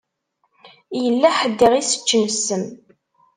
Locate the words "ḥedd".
1.39-1.59